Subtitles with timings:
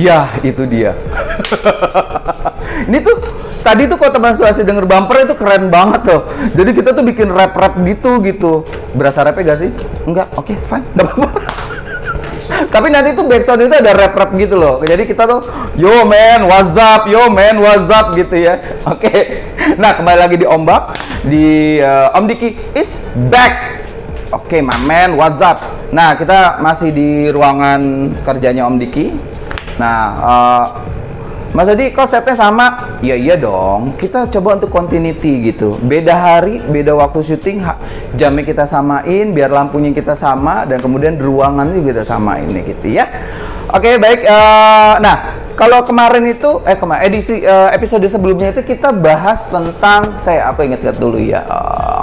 [0.00, 0.96] Iya, itu dia.
[2.88, 3.16] Ini tuh
[3.60, 6.20] tadi tuh kalau teman suasi denger bumper itu keren banget tuh.
[6.56, 8.64] Jadi kita tuh bikin rap-rap gitu gitu.
[8.96, 9.70] Berasa rapnya gak sih?
[10.08, 10.32] Enggak.
[10.40, 10.88] Oke, fine.
[10.96, 11.28] Gak apa-apa.
[12.70, 14.80] Tapi nanti tuh backsound itu ada rap-rap gitu loh.
[14.80, 15.44] Jadi kita tuh
[15.76, 17.04] yo man, what's up?
[17.04, 18.56] Yo man, what's up gitu ya.
[18.88, 19.44] Oke.
[19.76, 20.96] Nah, kembali lagi di Ombak
[21.28, 22.96] di eh, Om Diki is
[23.28, 23.84] back.
[24.32, 25.60] Oke, my man, what's up?
[25.92, 29.29] Nah, kita masih di ruangan kerjanya Om Diki.
[29.80, 30.64] Nah, eh,
[31.50, 32.94] Mas Adi, kok setnya sama?
[33.02, 33.98] Ya iya dong.
[33.98, 35.82] Kita coba untuk continuity gitu.
[35.82, 37.58] Beda hari, beda waktu syuting,
[38.14, 42.94] jamnya kita samain, biar lampunya kita sama, dan kemudian ruangan juga kita samain nih gitu
[42.94, 43.10] ya.
[43.74, 44.22] Oke baik.
[44.22, 45.16] eh, nah
[45.58, 50.70] kalau kemarin itu, eh kemarin edisi eh, episode sebelumnya itu kita bahas tentang saya aku
[50.70, 51.42] ingat-ingat dulu ya.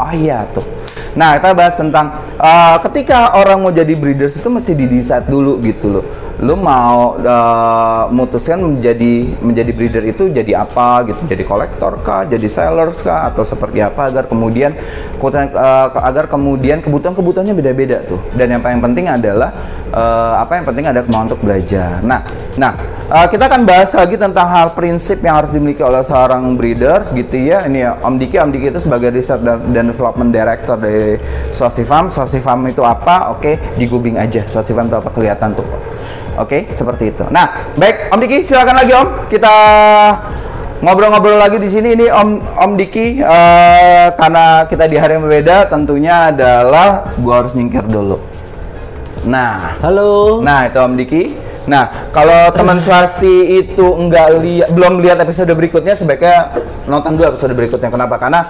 [0.04, 0.77] Oh iya tuh.
[1.18, 5.90] Nah, kita bahas tentang uh, ketika orang mau jadi breeders itu mesti didesain dulu gitu
[5.90, 6.06] loh.
[6.38, 12.46] Lu mau uh, mutuskan menjadi menjadi breeder itu jadi apa gitu, jadi kolektor kah, jadi
[12.46, 14.78] sellers kah atau seperti apa agar kemudian
[15.18, 18.22] kebutuhan uh, agar kemudian kebutuhan-kebutuhannya beda-beda tuh.
[18.38, 19.50] Dan yang paling penting adalah
[19.90, 22.06] uh, apa yang penting ada kemauan untuk belajar.
[22.06, 22.22] Nah,
[22.54, 22.78] nah
[23.12, 27.36] uh, kita akan bahas lagi tentang hal prinsip yang harus dimiliki oleh seorang breeder gitu
[27.36, 27.64] ya.
[27.68, 31.20] Ini ya, Om Diki, Om Diki itu sebagai research dan, dan development director dari
[31.52, 32.12] Swastifam.
[32.12, 33.32] Swastifam itu apa?
[33.32, 34.44] Oke, di googling aja.
[34.48, 35.68] Swastifam itu apa kelihatan tuh.
[36.38, 37.26] Oke, seperti itu.
[37.34, 39.08] Nah, baik Om Diki, silakan lagi Om.
[39.26, 39.54] Kita
[40.86, 41.98] ngobrol-ngobrol lagi di sini.
[41.98, 42.30] Ini Om
[42.62, 48.22] Om Diki eh, karena kita di hari yang berbeda, tentunya adalah gua harus nyingkir dulu.
[49.26, 50.40] Nah, Halo.
[50.46, 51.47] Nah, itu Om Diki.
[51.68, 56.56] Nah, kalau teman swasti itu enggak lihat belum lihat episode berikutnya sebaiknya
[56.88, 57.92] nonton dulu episode berikutnya.
[57.92, 58.16] Kenapa?
[58.16, 58.48] Karena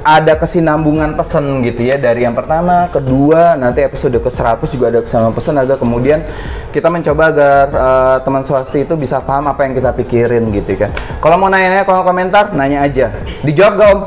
[0.00, 5.36] ada kesinambungan pesan gitu ya dari yang pertama, kedua, nanti episode ke-100 juga ada kesinambungan
[5.36, 6.24] pesan agar kemudian
[6.72, 10.90] kita mencoba agar eh, teman swasti itu bisa paham apa yang kita pikirin gitu kan.
[11.22, 13.12] Kalau mau nanya-nanya kalau komentar, nanya aja.
[13.46, 14.00] Dijawab gak Om?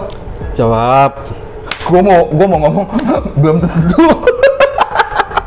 [0.58, 1.12] Jawab.
[1.88, 2.86] Gue mau gue mau ngomong
[3.42, 4.08] belum tentu.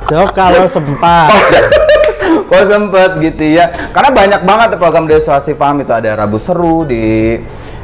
[0.08, 1.34] Jawab kalau sempat.
[2.46, 3.70] Kok sempet gitu ya.
[3.90, 5.90] Karena banyak banget program swasti farm itu.
[5.90, 7.36] Ada Rabu Seru di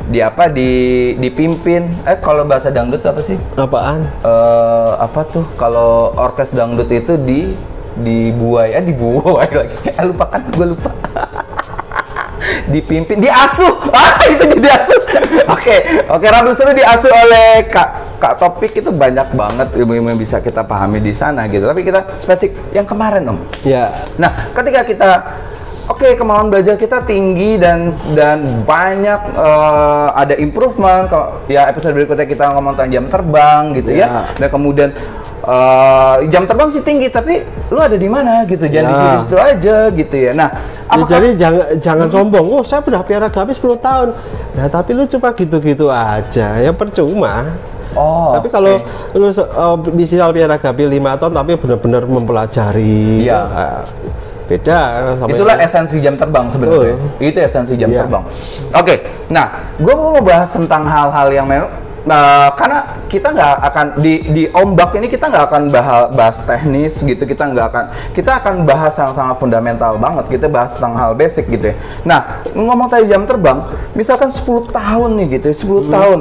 [0.07, 2.07] di apa di dipimpin.
[2.07, 3.39] Eh kalau bahasa dangdut apa sih?
[3.59, 4.07] Apaan?
[4.23, 5.45] eh apa tuh?
[5.59, 7.55] Kalau orkes dangdut itu di
[7.99, 8.79] dibuai.
[8.79, 9.77] Eh dibuai lagi.
[9.91, 10.43] Eh, lupa kan?
[10.55, 10.91] Gue lupa.
[12.73, 13.75] Dipimpin diasuh.
[13.93, 15.01] Ah itu jadi asuh.
[15.53, 15.77] Oke
[16.09, 20.63] oke Rabu Seru diasuh oleh kak kak topik itu banyak banget ilmu-ilmu yang bisa kita
[20.63, 23.91] pahami di sana gitu tapi kita spesifik yang kemarin om Ya.
[24.15, 25.09] Nah, ketika kita
[25.91, 31.11] oke kemauan belajar kita tinggi dan dan banyak eh, ada improvement.
[31.11, 34.07] Kalau ya episode berikutnya kita ngomong tentang jam terbang gitu ya.
[34.07, 34.23] Ya.
[34.39, 34.91] Dan kemudian
[35.43, 38.63] eh, jam terbang sih tinggi tapi lu ada di mana gitu.
[38.65, 39.19] Jangan di Ya.
[39.19, 40.33] situ aja gitu ya.
[40.33, 40.51] Nah,
[40.93, 42.47] Ya, jadi jangan jangan sombong.
[42.53, 44.13] Oh, saya udah piara gapi 10 tahun.
[44.53, 46.61] Nah, tapi lu cuma gitu-gitu aja.
[46.61, 47.49] Ya percuma.
[47.93, 48.81] Oh, tapi kalau
[49.13, 53.25] lu se- uh, misal piara gapi 5 tahun tapi benar-benar mempelajari.
[53.25, 53.41] Iya.
[53.45, 53.81] uh,
[54.43, 54.79] beda
[55.17, 56.97] sama Itulah yang- esensi jam terbang sebenarnya.
[57.17, 58.05] Itu esensi jam Iya.
[58.05, 58.23] terbang.
[58.71, 58.95] Oke,
[59.27, 61.71] nah, gue mau bahas tentang hal-hal yang memang
[62.03, 66.99] nah, karena kita nggak akan di di ombak ini kita nggak akan bahas, bahas teknis
[66.99, 71.15] gitu kita nggak akan kita akan bahas yang sangat fundamental banget kita bahas tentang hal
[71.15, 73.63] basic gitu ya nah ngomong tadi jam terbang
[73.95, 76.19] misalkan 10 tahun nih gitu ya, 10 tahun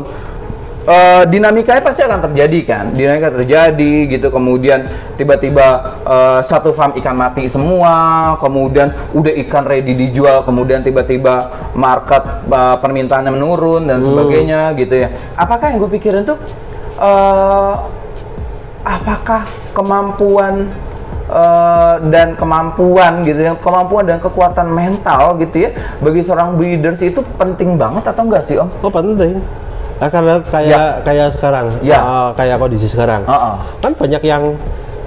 [0.86, 7.14] eh, dinamikanya pasti akan terjadi kan dinamika terjadi gitu kemudian tiba-tiba eh, satu farm ikan
[7.18, 14.74] mati semua kemudian udah ikan ready dijual kemudian tiba-tiba market eh, permintaannya menurun dan sebagainya
[14.78, 16.38] gitu ya apakah yang gue pikirin tuh
[16.98, 17.74] eh,
[18.82, 19.46] apakah
[19.78, 20.66] kemampuan
[21.30, 25.70] eh, dan kemampuan gitu ya kemampuan dan kekuatan mental gitu ya
[26.02, 28.70] bagi seorang breeders itu penting banget atau enggak sih om?
[28.82, 29.38] Oh penting.
[30.02, 32.02] Nah, karena kayak kayak sekarang, Ya.
[32.02, 33.56] uh, kayak kondisi sekarang, Heeh.
[33.78, 34.58] kan banyak yang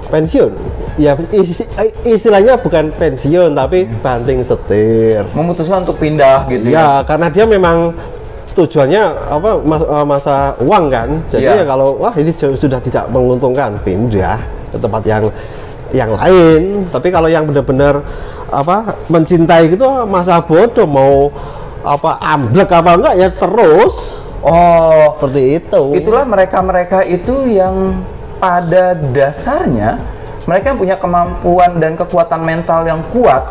[0.07, 0.55] pensiun.
[0.95, 1.67] Ya is-
[2.07, 5.27] istilahnya bukan pensiun tapi banting setir.
[5.35, 6.79] memutuskan untuk pindah gitu ya.
[6.79, 7.91] Ya, karena dia memang
[8.55, 11.09] tujuannya apa mas- uh, masa uang kan.
[11.27, 11.59] Jadi Ya.
[11.59, 14.39] ya kalau wah ini sudah tidak menguntungkan pindah
[14.71, 15.23] ke tempat yang
[15.91, 16.87] yang lain.
[16.87, 17.99] Tapi kalau yang benar-benar
[18.47, 21.27] apa mencintai gitu masa bodoh mau
[21.83, 25.81] apa amblek apa enggak ya terus Oh, seperti itu.
[25.97, 27.97] itulah mereka-mereka itu yang
[28.37, 29.97] pada dasarnya
[30.45, 33.43] mereka yang punya kemampuan dan kekuatan mental yang kuat.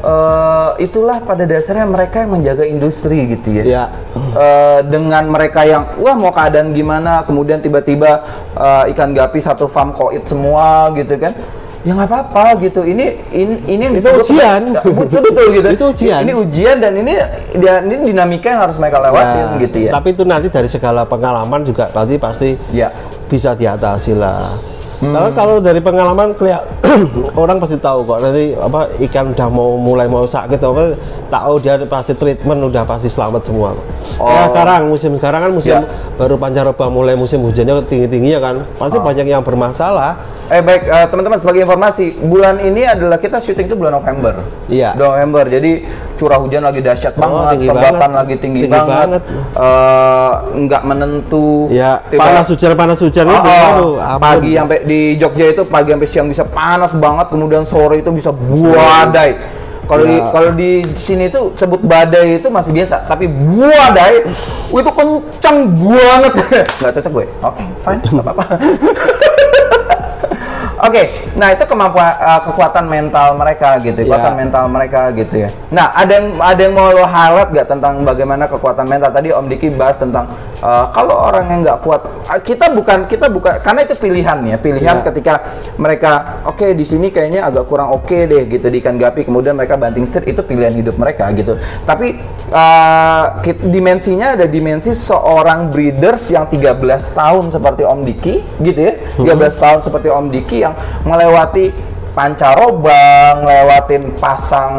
[0.00, 3.64] eh, itulah pada dasarnya mereka yang menjaga industri gitu ya.
[3.68, 3.84] Ya.
[4.16, 8.24] Eh, dengan mereka yang wah mau keadaan gimana, kemudian tiba-tiba
[8.56, 11.36] eh, ikan gapi satu farm koit semua gitu kan.
[11.80, 14.60] Ya nggak apa-apa gitu ini ini ini yang Itu disebut ujian.
[14.76, 16.20] Ya, betul betul gitu Itu ujian.
[16.22, 17.12] ini ujian dan ini
[17.56, 21.02] dia ini dinamika yang harus mereka lewatin Ya, gitu ya Tapi itu nanti dari segala
[21.04, 22.92] pengalaman juga nanti pasti ya
[23.26, 24.60] bisa diatasi lah.
[25.00, 25.16] Hmm.
[25.16, 26.60] Karena kalau dari pengalaman kelihat
[27.40, 30.92] orang pasti tahu kok nanti apa ikan udah mau mulai mau sakit apa
[31.26, 33.72] tahu dia pasti treatment udah pasti selamat semua.
[33.72, 33.86] kok.
[34.18, 34.28] Oh.
[34.28, 35.88] Ya sekarang musim sekarang kan musim Ya.
[36.14, 39.02] baru pancaroba mulai musim hujannya tinggi tingginya kan pasti Oh.
[39.02, 40.20] banyak yang bermasalah.
[40.50, 44.42] Eh baik eh, teman-teman sebagai informasi bulan ini adalah kita syuting itu bulan November.
[44.66, 44.98] Iya.
[44.98, 45.86] November jadi
[46.18, 49.22] curah hujan lagi dahsyat Oh, banget, tembakan lagi tinggi, Tinggi banget, banget.
[49.54, 51.70] Eh, nggak menentu.
[51.70, 55.94] Ya Tiba- panas hujan panas hujan Oh, itu aduh, pagi sampai di Jogja itu pagi
[55.94, 59.38] sampai siang bisa panas banget, kemudian sore itu bisa badai.
[59.86, 60.30] Kalau di Ya.
[60.30, 64.22] kalau di sini itu sebut badai itu masih biasa, tapi badai
[64.68, 66.32] itu kencang banget.
[66.78, 67.26] Nggak cocok gue.
[67.40, 68.44] Oke, fine, nggak apa-apa.
[70.80, 71.02] Oke,
[71.36, 74.38] nah itu kemampuan uh, kekuatan mental mereka gitu, kekuatan Ya.
[74.38, 75.48] mental mereka gitu ya.
[75.68, 79.12] Nah, ada yang ada yang mau lo highlight gak tentang bagaimana kekuatan mental?
[79.12, 80.32] Tadi Om Diki bahas tentang
[80.64, 84.56] uh, kalau orang yang nggak kuat, uh, kita bukan kita bukan karena itu pilihan ya,
[84.56, 85.04] pilihan Ya.
[85.04, 85.34] ketika
[85.76, 89.76] mereka oke di sini kayaknya agak kurang oke deh gitu di ikan gapi, kemudian mereka
[89.76, 91.60] banting setir itu pilihan hidup mereka gitu.
[91.84, 92.16] Tapi
[92.50, 93.38] uh,
[93.68, 96.80] dimensinya ada dimensi seorang breeders yang 13
[97.12, 98.34] tahun seperti Om Diki
[98.64, 98.89] gitu ya,
[99.22, 101.70] 13 tahun seperti Om Diki yang melewati
[102.12, 103.02] pancaroba,
[103.38, 104.74] ngelewatin pasang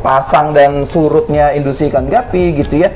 [0.00, 2.90] pasang dan surutnya industri ikan gapi gitu ya.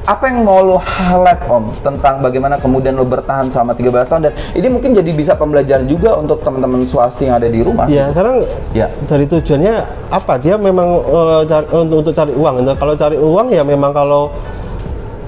[0.00, 4.32] Apa yang mau lo highlight Om tentang bagaimana kemudian lo bertahan selama 13 tahun dan
[4.54, 7.84] ini mungkin jadi bisa pembelajaran juga untuk teman-teman swasti yang ada di rumah.
[7.86, 8.42] Ya, sekarang
[8.72, 8.88] Ya.
[9.04, 9.74] dari tujuannya
[10.08, 10.36] apa?
[10.36, 12.54] Dia memang eh, cari- untuk, untuk cari uang.
[12.60, 14.32] Nah, kalau cari uang ya memang kalau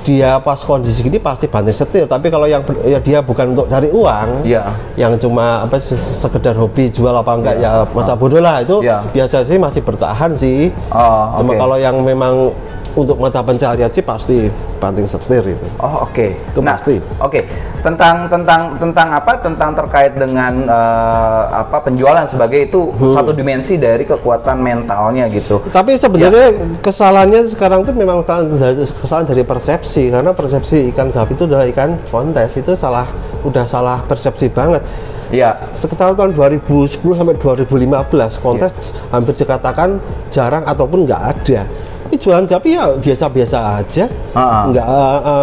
[0.03, 2.05] dia pas kondisi gini pasti banting setir.
[2.05, 4.75] Tapi kalau yang ya dia bukan untuk cari uang, Ya.
[4.95, 7.81] yang cuma apa se- sekedar hobi jual apa enggak Ya.
[7.81, 9.01] ya masa bodoh lah itu Ya.
[9.07, 10.69] biasa sih masih bertahan sih.
[10.89, 11.59] Oh, Cuma oke.
[11.59, 12.51] kalau yang memang
[12.93, 15.67] untuk mata pencarian sih pasti banting setir itu.
[15.81, 16.37] Oh oke.
[16.53, 17.01] Itu nah, pasti.
[17.19, 17.45] Oke.
[17.81, 19.33] Tentang tentang tentang apa?
[19.41, 23.15] Tentang terkait dengan eh, apa penjualan sebagai itu Hmm.
[23.17, 25.63] satu dimensi dari kekuatan mentalnya gitu.
[25.73, 31.33] Tapi sebenarnya kesalahannya sekarang tuh memang kesalahan dari, kesalahan dari persepsi karena persepsi ikan gapi
[31.33, 33.09] itu adalah ikan kontes itu salah
[33.43, 34.85] udah salah persepsi banget.
[35.33, 35.57] Iya.
[35.73, 38.77] Sekitar tahun 2010 sampai 2015 kontes
[39.09, 39.97] hampir dikatakan
[40.29, 41.65] jarang ataupun nggak ada.
[42.13, 44.05] Tapi jualan gapi ya biasa-biasa aja,
[44.37, 44.69] Ah.
[44.69, 44.85] nggak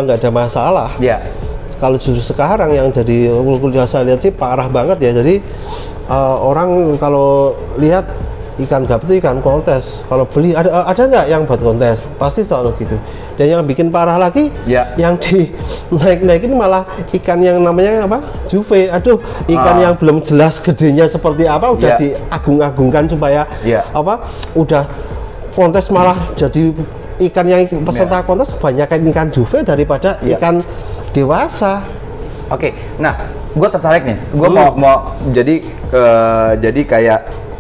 [0.05, 0.89] nggak ada masalah.
[1.01, 1.17] Iya.
[1.81, 3.33] Kalau justru sekarang yang jadi
[3.73, 5.17] yang saya lihat sih parah banget ya.
[5.17, 5.41] Jadi
[6.05, 8.05] eh, orang kalau lihat
[8.61, 10.05] ikan gapi itu ikan kontes.
[10.05, 12.05] Kalau beli ada ada nggak yang buat kontes?
[12.21, 13.01] Pasti selalu gitu.
[13.33, 14.93] Dan yang bikin parah lagi, Ya.
[14.93, 15.49] yang di
[15.97, 18.21] naik naikin malah ikan yang namanya apa?
[18.45, 18.93] Juve.
[18.93, 19.17] Aduh,
[19.49, 19.89] ikan Ah.
[19.89, 22.13] yang belum jelas gedenya seperti apa udah Ya.
[22.13, 23.81] diagung-agungkan supaya Ya.
[23.89, 24.21] apa?
[24.53, 24.85] Udah
[25.51, 26.71] kontes malah jadi
[27.19, 30.39] ikan yang peserta kontes kebanyakan ikan juve daripada Ya.
[30.39, 30.63] ikan
[31.11, 31.83] dewasa.
[32.49, 33.13] Oke, nah,
[33.53, 34.17] gue tertarik nih.
[34.33, 34.57] Gue Hmm.
[34.57, 34.95] mau mau
[35.29, 37.19] jadi eh, jadi kayak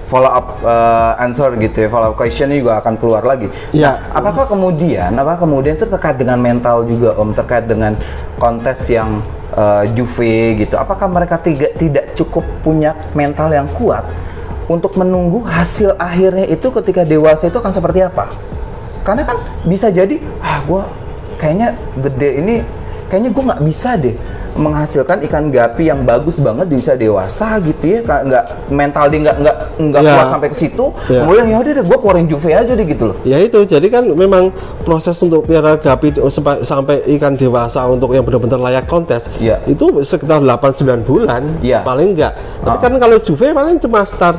[0.09, 3.49] follow up eh, answer gitu ya, follow up question juga akan keluar lagi.
[3.69, 3.85] Iya.
[3.85, 7.93] Nah, apakah kemudian, apa kemudian itu terkait dengan mental juga om, terkait dengan
[8.37, 9.21] kontes yang
[9.53, 10.73] eh, Juve gitu.
[10.77, 14.05] Apakah mereka tidak tidak cukup punya mental yang kuat
[14.69, 18.29] untuk menunggu hasil akhirnya itu ketika dewasa itu akan seperti apa?
[19.01, 20.81] Karena kan bisa jadi, ah gue
[21.41, 22.55] kayaknya gede ini,
[23.09, 24.13] kayaknya gue nggak bisa deh
[24.59, 29.37] menghasilkan ikan gapi yang bagus banget di usia dewasa gitu ya, nggak mental dia nggak
[29.39, 30.11] nggak nggak Ya.
[30.13, 30.85] kuat sampai ke situ.
[31.07, 31.23] Ya.
[31.23, 33.15] Kemudian ya udah gue keluarin Juve aja deh gitu loh.
[33.23, 34.51] Ya itu, jadi kan memang
[34.83, 36.21] proses untuk piara gapi di-
[36.61, 39.63] sampai, ikan dewasa untuk yang benar-benar layak kontes Iya.
[39.65, 41.81] itu sekitar 8-9 bulan Iya.
[41.81, 42.35] paling enggak.
[42.59, 42.81] Tapi Ah.
[42.81, 44.35] kan kalau Juve paling cuma start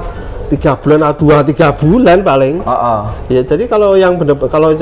[0.51, 2.59] tiga bulan atau dua tiga bulan paling.
[2.67, 3.01] Ah, ah.
[3.31, 4.75] Ya jadi kalau yang benar kalau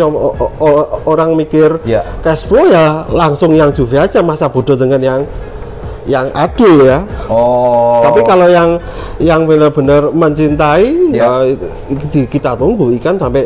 [1.05, 2.03] orang mikir Ya.
[2.25, 5.21] cash flow ya langsung yang Juve aja masa bodoh dengan yang
[6.09, 7.05] yang adul ya.
[7.29, 8.01] Oh.
[8.01, 8.81] Tapi kalau yang
[9.21, 11.45] yang benar-benar mencintai Ya.
[11.45, 11.55] ya,
[11.93, 13.45] i- kita tunggu ikan sampai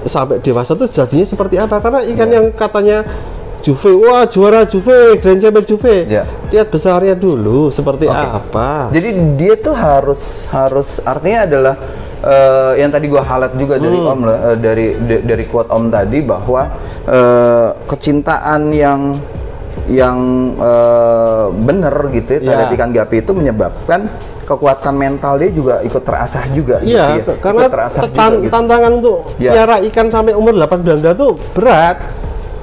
[0.00, 2.34] sampai dewasa itu jadinya seperti apa karena ikan Ya.
[2.38, 3.02] yang katanya
[3.60, 5.96] Juve, wah juara Juve, Grand Champion Juve.
[6.04, 6.24] Ya.
[6.48, 8.16] Lihat besarnya dulu seperti Oke.
[8.16, 8.88] apa.
[8.88, 11.74] Jadi dia tuh harus harus artinya adalah
[12.20, 14.10] eh, yang tadi gua highlight juga dari Hmm.
[14.10, 16.62] Om lah, eh, dari da- dari quote Om tadi bahwa
[17.02, 19.00] eh, kecintaan yang
[19.86, 20.18] yang
[20.54, 22.74] eh, bener gitu ya terhadap Ya.
[22.74, 24.00] ikan gapi itu menyebabkan
[24.42, 27.24] kekuatan mental dia juga ikut terasah juga gitu Iya, ya.
[27.24, 28.50] t- karena Ikut terasah juga gitu.
[28.50, 29.50] tantangan untuk Ya.
[29.52, 31.96] piara ikan sampai umur 8 bulan itu berat.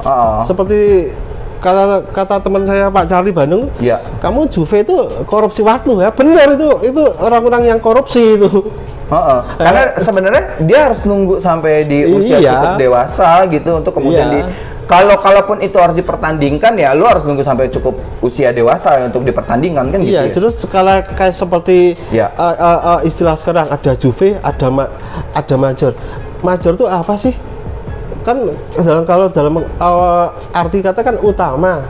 [0.01, 1.09] Oh, Seperti
[1.57, 3.97] kata kata teman saya Pak Charlie Bandung, Ya.
[4.21, 4.93] kamu Juve itu
[5.25, 6.13] korupsi waktu ya.
[6.13, 8.49] Benar itu itu orang-orang yang korupsi itu.
[9.07, 9.39] Heeh.
[9.65, 12.51] Karena sebenarnya dia harus nunggu sampai di usia Iya.
[12.53, 14.33] cukup dewasa gitu untuk kemudian Iya.
[14.35, 14.39] di
[14.87, 19.91] kalau kalaupun itu harus dipertandingkan ya lu harus nunggu sampai cukup usia dewasa untuk dipertandingkan
[19.91, 20.15] kan gitu.
[20.15, 20.31] Iya, ya?
[20.31, 22.31] terus kalau kayak seperti Ya.
[22.31, 24.87] eh, eh, eh, istilah sekarang ada Juve, ada ma
[25.33, 25.91] ada Major.
[26.39, 27.35] Major itu apa sih?
[28.23, 28.43] Kan
[28.75, 31.83] dalam kalau dalam eh, arti kata kan utama.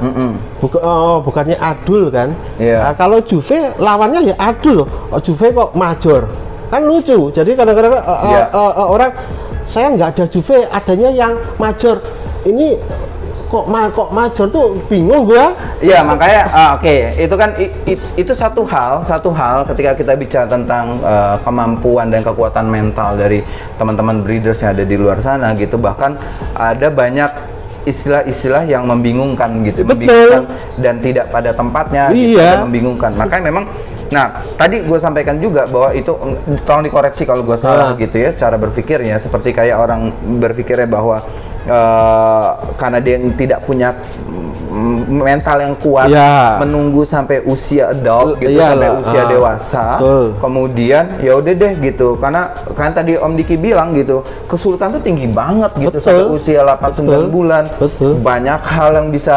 [0.57, 2.33] Buka- eh, bukannya adul kan?
[2.57, 2.89] Iya.
[2.89, 4.87] Nah, kalau Juve lawannya ya adul loh.
[5.09, 6.25] Oh, Juve kok Major.
[6.67, 7.31] Kan lucu.
[7.31, 8.43] Jadi kadang-kadang eh, eh, Iya.
[8.49, 9.11] eh, eh, orang
[9.67, 11.99] saya nggak ada Juve, adanya yang Major.
[12.47, 12.79] Ini
[13.47, 15.55] kok ma kok Major tuh bingung gua.
[15.79, 20.13] Iya makanya ah, oke itu kan i- i- itu satu hal satu hal ketika kita
[20.13, 23.39] bicara tentang eh, kemampuan dan kekuatan mental dari
[23.75, 26.19] teman-teman breeders yang ada di luar sana gitu bahkan
[26.53, 27.29] ada banyak
[27.83, 29.95] istilah-istilah yang membingungkan gitu Betul.
[29.95, 30.43] membingungkan
[30.75, 32.59] dan tidak pada tempatnya gitu, Iya.
[32.59, 33.65] dan membingungkan makanya memang
[34.07, 36.11] nah tadi gue sampaikan juga bahwa itu
[36.63, 37.99] tolong dikoreksi kalau gue salah Ah.
[37.99, 41.23] gitu ya cara berpikirnya seperti kayak orang berpikirnya bahwa
[41.67, 42.45] eh,
[42.75, 43.91] karena dia tidak punya
[44.25, 46.57] mm, mental yang kuat Ya.
[46.59, 50.25] menunggu sampai usia adult gitu Iyalah, sampai usia ah, dewasa betul.
[50.37, 55.27] kemudian ya udah deh gitu karena kan tadi Om Diki bilang gitu kesulitan tuh tinggi
[55.27, 56.03] banget gitu Betul.
[56.03, 57.23] sampai usia 8 9 Betul.
[57.27, 58.11] bulan Betul.
[58.21, 59.35] banyak hal yang bisa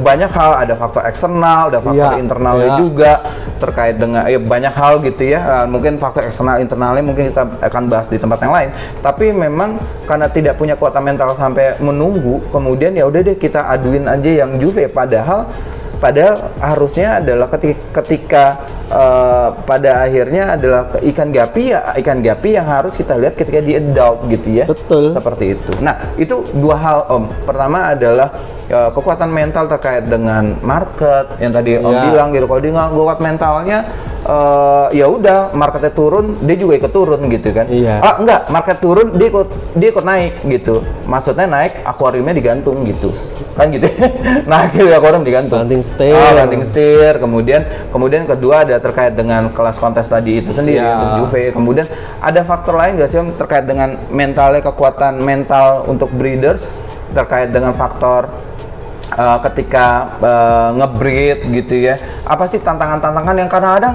[0.00, 2.78] banyak hal ada faktor eksternal ada faktor Iya, internalnya iya.
[2.78, 3.12] juga
[3.58, 5.40] terkait dengan ya banyak hal gitu ya.
[5.42, 8.70] Eh, mungkin faktor eksternal internalnya mungkin kita akan bahas di tempat yang lain.
[9.02, 14.06] Tapi memang karena tidak punya kuota mental sampai menunggu kemudian ya udah deh kita aduin
[14.06, 14.86] aja yang Juve.
[14.88, 15.50] Padahal
[15.98, 18.44] padahal harusnya adalah ketika, ketika
[18.88, 23.76] eh, pada akhirnya adalah ikan gapi ya ikan gapi yang harus kita lihat ketika di
[23.76, 25.12] adult gitu ya Betul.
[25.12, 25.72] seperti itu.
[25.84, 27.24] Nah, itu dua hal Om.
[27.44, 28.28] Pertama adalah
[28.68, 32.02] ya, kekuatan mental terkait dengan market yang tadi Om Ya.
[32.10, 32.44] bilang gitu.
[32.48, 33.78] Kalau dia nggak kuat mentalnya,
[34.24, 37.66] eh, ya udah marketnya turun, dia juga ikut turun gitu kan.
[37.68, 38.00] Iya.
[38.00, 40.84] Ah enggak, market turun dia ikut dia ikut naik gitu.
[41.08, 43.12] Maksudnya naik, akuariumnya digantung gitu.
[43.58, 43.90] Kan gitu.
[44.50, 45.58] naik gitu, akuarium digantung.
[45.66, 46.14] Banting setir.
[46.14, 47.12] Ah, banting setir.
[47.18, 50.94] Kemudian kemudian kedua ada terkait dengan kelas kontes tadi itu sendiri Iya.
[50.96, 51.52] untuk Juve.
[51.52, 51.86] Kemudian
[52.18, 56.66] ada faktor lain nggak sih Om terkait dengan mentalnya kekuatan mental untuk breeders
[57.12, 58.28] terkait dengan faktor
[59.16, 61.96] uh, ketika uh, ngebreed gitu ya.
[62.24, 63.94] Apa sih tantangan-tantangan yang kadang-kadang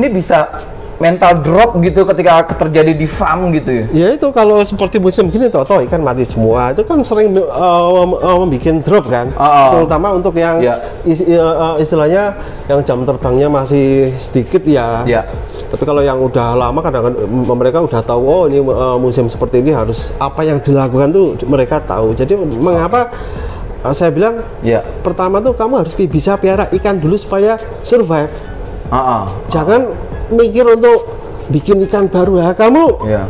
[0.00, 0.48] ini bisa
[1.02, 3.84] mental drop gitu ketika terjadi di farm gitu ya.
[3.90, 8.06] Ya itu kalau seperti musim gini toh ikan mati semua itu kan sering uh,
[8.38, 9.68] membuat drop kan, Oh, oh.
[9.74, 10.78] terutama untuk yang Ya.
[11.02, 12.38] is- uh, istilahnya
[12.70, 15.02] yang jam terbangnya masih sedikit ya.
[15.02, 15.26] Ya.
[15.72, 17.26] Tapi kalau yang udah lama kadang-kadang
[17.58, 21.80] mereka udah tahu oh ini uh, musim seperti ini harus apa yang dilakukan tuh mereka
[21.82, 22.14] tahu.
[22.14, 23.08] Jadi mengapa
[23.82, 24.84] uh, saya bilang Ya.
[25.02, 28.51] pertama tuh kamu harus bisa piara ikan dulu supaya survive.
[28.92, 29.24] Ah.
[29.48, 29.88] Jangan
[30.28, 31.08] mikir untuk
[31.48, 32.48] bikin ikan baru ya.
[32.52, 33.24] Kamu Ya.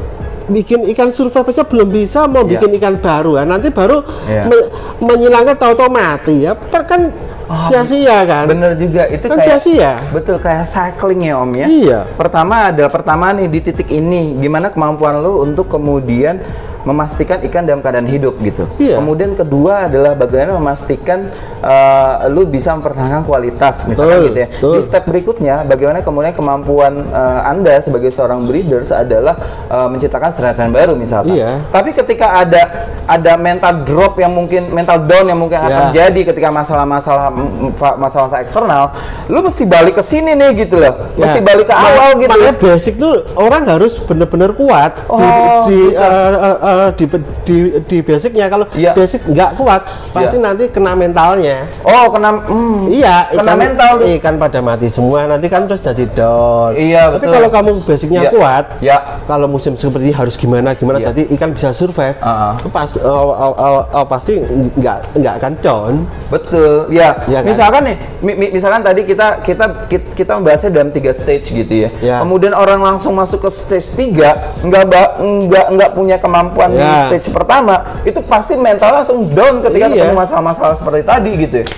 [0.45, 2.59] bikin ikan survive aja belum bisa mau Iya.
[2.59, 4.43] bikin ikan baru ya nanti baru Iya.
[4.45, 4.69] me-
[5.01, 7.15] menyilangkan tahu-tahu mati ya Per- kan
[7.63, 11.67] sia-sia kan Oh, Bener juga itu kan kayak sia-sia Betul kayak cycling ya Om ya.
[11.69, 11.99] Iya.
[12.11, 16.43] Pertama adalah pertama nih di titik ini gimana kemampuan lu untuk kemudian
[16.83, 18.67] memastikan ikan dalam keadaan hidup gitu.
[18.77, 18.99] Iya.
[18.99, 24.49] Kemudian kedua adalah bagaimana memastikan uh, lu bisa mempertahankan kualitas misalnya Betul, gitu ya.
[24.51, 24.73] betul.
[24.73, 30.51] Di step berikutnya bagaimana kemudian kemampuan uh, Anda sebagai seorang breeders adalah uh, menciptakan strategi
[30.69, 31.33] baru misalkan.
[31.33, 31.63] Iya.
[31.71, 32.63] Tapi ketika ada
[33.03, 36.07] ada mental drop yang mungkin mental down yang mungkin akan Ya.
[36.07, 38.85] jadi ketika masalah-masalah mm, masalah-masalah eksternal,
[39.27, 41.15] lu mesti balik ke sini nih gitu loh.
[41.15, 41.45] Mesti Ya.
[41.45, 42.29] balik ke awal gitu.
[42.29, 45.99] makanya basic tuh orang harus bener-bener kuat di- Oh, di gitu.
[45.99, 47.05] eh, eh, eh, di,
[47.43, 48.93] di di basicnya kalau Iya.
[48.93, 50.45] basic nggak kuat pasti Iya.
[50.45, 54.07] nanti kena mentalnya Oh, kena hmm, Iya, kena mental tuh.
[54.17, 56.73] ikan pada mati semua nanti kan terus jadi down.
[56.75, 57.33] Iya, Tapi betul.
[57.33, 58.31] kalau kamu basicnya Iya.
[58.31, 58.97] kuat, Ya.
[59.25, 61.11] kalau musim seperti ini harus gimana gimana Iya.
[61.11, 62.17] jadi ikan bisa survive.
[62.19, 62.69] Ah, ah.
[62.69, 64.39] Pas uh, uh, uh, uh, pasti
[64.79, 65.95] nggak nggak akan down.
[66.29, 67.13] Betul, ya.
[67.27, 67.49] Iya kan?
[67.49, 71.75] Misalkan nih, mi- mi- misalkan tadi kita kita kita, kita membahasnya dalam tiga stage gitu
[71.75, 71.91] ya.
[72.01, 72.17] Ya.
[72.21, 74.83] Kemudian orang langsung masuk ke stage 3 nggak
[75.19, 77.11] nggak nggak punya kemampuan di Ya.
[77.11, 77.75] stage pertama,
[78.07, 80.07] itu pasti mental langsung down ketika Iya.
[80.07, 81.57] ketemu masalah-masalah seperti tadi gitu.
[81.63, 81.69] ya.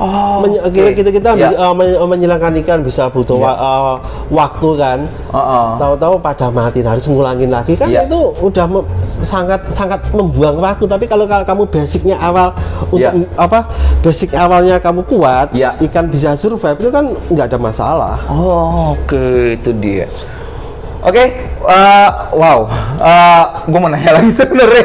[0.00, 0.72] Oh, Men- oke.
[0.72, 1.52] kita kita, kita Ya.
[1.60, 3.52] uh, men- menyilangkan ikan bisa butuh Iya.
[3.52, 3.94] wa- uh,
[4.32, 4.98] waktu kan.
[5.04, 5.66] Heeh.
[5.76, 8.08] Tahu-tahu pada mati harus ngulangin lagi kan Iya.
[8.08, 10.88] itu udah me- sangat sangat membuang waktu.
[10.88, 12.56] Tapi kalau kalau kamu basicnya awal
[12.88, 13.68] untuk apa
[14.00, 15.76] basic awalnya kamu kuat, Iya.
[15.84, 18.16] ikan bisa survive itu kan nggak ada masalah.
[18.32, 20.08] Oh, oke itu dia.
[21.00, 21.32] Oke,
[21.64, 22.58] eh, wow,
[23.64, 24.84] gue mau nanya lagi sebenarnya.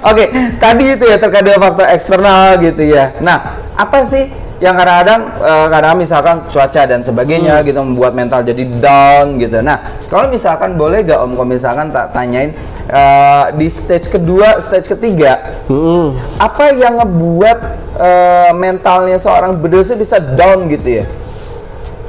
[0.00, 0.24] Oke,
[0.56, 3.12] tadi itu ya terkait dengan faktor eksternal gitu ya.
[3.20, 4.24] Nah, apa sih
[4.60, 9.60] yang kadang-kadang eh, kadang misalkan cuaca dan sebagainya gitu membuat mental jadi down gitu.
[9.60, 12.56] Nah, kalau misalkan boleh gak Om kalau misalkan tak tanyain
[12.88, 16.16] eh, di stage kedua, stage ketiga, Hmm.
[16.40, 17.58] apa yang ngebuat
[18.00, 21.19] eh, mentalnya seorang itu bisa down gitu ya?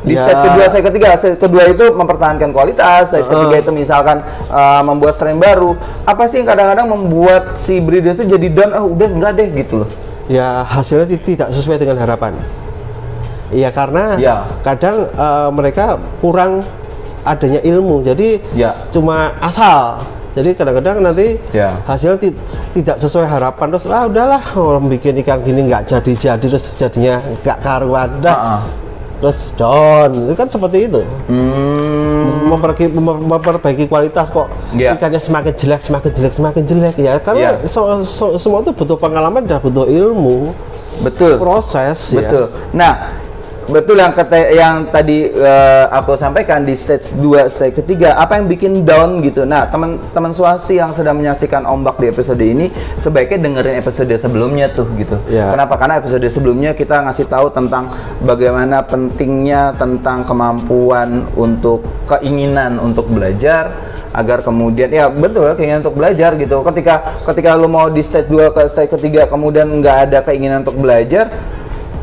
[0.01, 0.25] Di Ya.
[0.25, 4.17] stage kedua, stage ketiga, stage kedua itu mempertahankan kualitas, stage ketiga itu misalkan
[4.48, 5.77] eh, membuat strain baru.
[6.03, 8.72] Apa sih yang kadang-kadang membuat si breeder itu jadi down?
[8.72, 9.89] Ah udah enggak deh gitu loh.
[10.25, 12.31] ya hasilnya ti- tidak sesuai dengan harapan.
[13.51, 14.48] Iya karena Ya.
[14.62, 16.63] kadang eh, mereka kurang
[17.22, 18.88] adanya ilmu, jadi Ya.
[18.89, 20.00] cuma asal.
[20.31, 21.75] Jadi kadang-kadang nanti Ya.
[21.84, 22.31] hasil ti-
[22.72, 27.58] tidak sesuai harapan terus ah udahlah orang bikin ikan gini nggak jadi-jadi terus jadinya nggak
[27.60, 28.31] karuan dah.
[28.31, 28.62] Ah, ah.
[29.22, 31.01] Terus down, itu kan seperti itu.
[31.30, 32.50] Hmm.
[32.50, 34.98] Memperbaiki, mem- memperbaiki kualitas kok Iya.
[34.98, 37.22] ikannya semakin jelek, semakin jelek, semakin jelek ya.
[37.22, 37.70] Karena Iya.
[37.70, 40.58] so- so- semua itu butuh pengalaman dan butuh ilmu,
[41.06, 41.38] Betul.
[41.38, 42.25] proses ya.
[42.25, 42.46] Betul.
[42.74, 43.21] Nah,
[43.70, 48.50] betul yang kata yang tadi eh, aku sampaikan di stage 2, stage ketiga, apa yang
[48.50, 49.46] bikin down gitu.
[49.46, 54.89] Nah, teman-teman swasti yang sedang menyaksikan ombak di episode ini sebaiknya dengerin episode sebelumnya tuh
[54.98, 55.20] gitu.
[55.30, 55.53] Ya.
[55.53, 55.77] Kenapa?
[55.77, 57.91] Karena episode sebelumnya kita ngasih tahu tentang
[58.25, 66.36] bagaimana pentingnya tentang kemampuan untuk keinginan untuk belajar agar kemudian ya betul keinginan untuk belajar
[66.36, 66.60] gitu.
[66.68, 70.80] Ketika ketika lu mau di stage 2 ke stage ketiga kemudian nggak ada keinginan untuk
[70.80, 71.32] belajar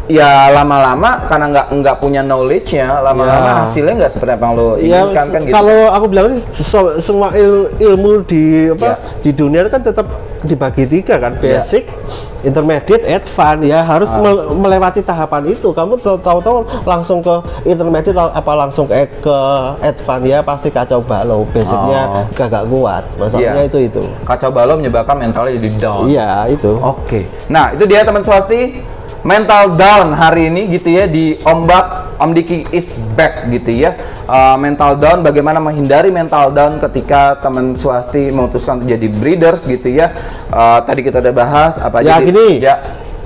[0.09, 3.55] ya lama-lama karena nggak nggak punya knowledge-nya lama-lama Ya.
[3.63, 5.53] hasilnya nggak seperti apa yang lo Ya, inginkan kan gitu.
[5.53, 8.97] kalau aku bilang sih so- semua il- ilmu di apa Ya.
[9.21, 10.09] di dunia kan tetap
[10.41, 11.61] dibagi tiga kan Ya.
[11.61, 11.93] basic,
[12.41, 14.17] intermediate, advance ya harus Ah.
[14.17, 15.69] mel- melewati tahapan itu.
[15.69, 17.35] Kamu tahu- tahu-tahu langsung ke
[17.65, 19.37] intermediate apa langsung ke ke
[19.83, 21.43] advance ya pasti kacau balau.
[21.51, 22.25] Basicnya Oh.
[22.33, 23.05] gak kuat.
[23.19, 23.69] Masalahnya Iya.
[23.69, 24.03] itu itu.
[24.25, 26.07] kacau balau menyebabkan mentalnya jadi down.
[26.07, 26.73] Iya itu.
[26.79, 27.27] Oke.
[27.49, 28.79] Nah, itu dia teman swasti
[29.27, 33.95] mental down hari ini gitu ya di Ombak Om Diki is back gitu ya.
[34.29, 39.89] Uh, mental down bagaimana menghindari mental down ketika teman swasti memutuskan untuk jadi breeders gitu
[39.91, 40.13] ya.
[40.51, 42.59] Uh, tadi kita udah bahas apa Ya aja gini.
[42.59, 42.77] Ya.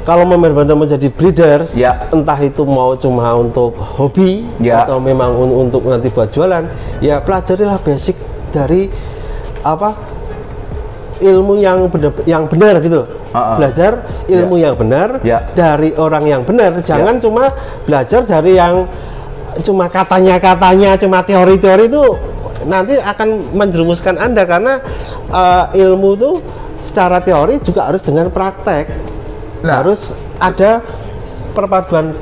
[0.02, 2.10] Kalau benar-benar menjadi breeder, Ya.
[2.10, 4.82] entah itu mau cuma untuk hobi Ya.
[4.82, 6.66] atau memang un- untuk nanti buat jualan,
[6.98, 8.18] ya pelajarilah basic
[8.50, 8.90] dari
[9.62, 9.94] apa
[11.22, 13.08] ilmu yang benar yang benar gitu loh.
[13.32, 13.56] Ah.
[13.56, 15.48] Belajar ilmu yang benar Ya.
[15.56, 16.76] dari orang yang benar.
[16.84, 17.48] Jangan cuma
[17.88, 18.84] belajar dari yang
[19.64, 22.04] cuma katanya-katanya, cuma teori-teori itu
[22.68, 24.84] nanti akan menjerumuskan Anda karena
[25.32, 26.30] eh, ilmu itu
[26.84, 28.86] secara teori juga harus dengan praktek
[29.62, 29.80] Nah.
[29.80, 30.82] harus ada
[31.54, 32.12] perpaduan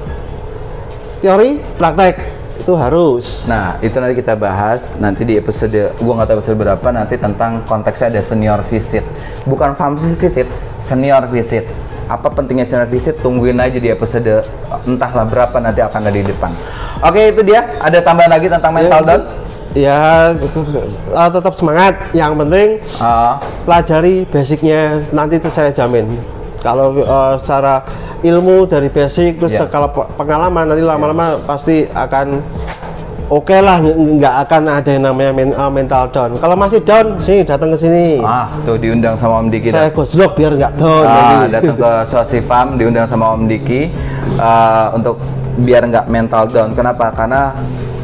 [1.20, 2.20] teori praktek
[2.60, 6.88] itu harus Nah, itu nanti kita bahas nanti di episode gua nggak tahu episode berapa
[6.92, 9.02] nanti tentang konteksnya ada senior visit.
[9.48, 10.46] Bukan farm visit,
[10.76, 11.64] senior visit.
[12.06, 13.16] Apa pentingnya senior visit?
[13.24, 14.44] Tungguin aja di episode
[14.84, 16.52] entahlah berapa nanti akan ada di depan.
[17.00, 17.64] Oke, itu dia.
[17.80, 19.22] Ada tambahan lagi tentang mental down?
[19.74, 26.10] ya eh, tetap semangat yang penting Ah, pelajari basicnya nanti itu saya jamin
[26.58, 27.86] kalau eh, secara
[28.22, 29.64] ilmu dari basic terus Ya.
[29.64, 32.40] kalau pe- pengalaman nanti lama-lama pasti akan
[33.26, 37.42] oke lah nggak akan ada yang namanya men- eh, mental down kalau masih down sini
[37.42, 39.68] datang ke sini ah, tuh diundang sama Om Diki.
[39.68, 43.88] saya gojlok biar nggak down Ah, datang ke Swasti Farm diundang sama Om Diki
[44.36, 45.16] eh, untuk
[45.52, 46.72] biar nggak mental down.
[46.72, 47.12] Kenapa?
[47.12, 47.52] Karena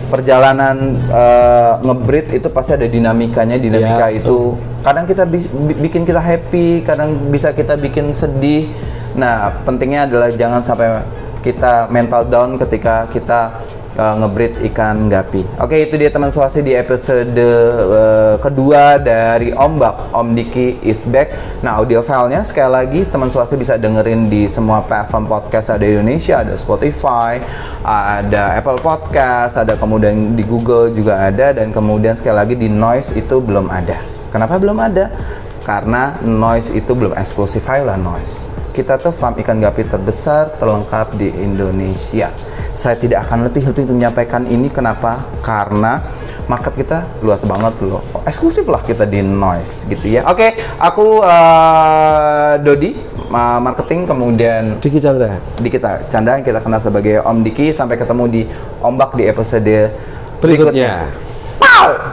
[0.06, 0.76] perjalanan
[1.08, 3.56] eh, ngebreed itu pasti ada dinamikanya.
[3.56, 5.48] Dinamika Ya, itu kadang kita bi-
[5.80, 8.68] bikin kita happy, kadang bisa kita bikin sedih.
[9.16, 11.00] Nah, pentingnya adalah jangan sampai
[11.40, 13.64] kita mental down ketika kita
[13.96, 15.42] uh, ngebreed ikan gapi.
[15.56, 20.12] Oke, itu dia teman swasti di episode uh, kedua dari Ombak.
[20.12, 21.32] Om Diki is back.
[21.64, 25.96] Nah, audio filenya sekali lagi teman swasti bisa dengerin di semua platform podcast ada di
[25.96, 27.40] Indonesia, ada Spotify,
[27.82, 33.16] ada Apple Podcast, ada kemudian di Google juga ada dan kemudian sekali lagi di Noise
[33.16, 33.96] itu belum ada.
[34.30, 35.08] Kenapa belum ada?
[35.64, 37.64] Karena Noise itu belum eksklusif.
[37.66, 38.55] Ayolah Noise.
[38.76, 42.28] Kita tuh farm ikan gapi terbesar terlengkap di Indonesia.
[42.76, 44.68] Saya tidak akan letih-letih untuk menyampaikan ini.
[44.68, 45.24] Kenapa?
[45.40, 46.04] Karena
[46.44, 48.04] market kita luas banget loh.
[48.12, 50.28] Oh, eksklusif lah kita di Noise gitu ya.
[50.28, 52.92] Oke, aku eh, Dodi,
[53.32, 57.72] ma- marketing kemudian Diki Chandra di kita candaan kita kenal sebagai Om Diki.
[57.72, 58.42] Sampai ketemu di
[58.84, 59.88] Ombak di episode
[60.44, 61.08] berikutnya.
[61.56, 62.05] Pow!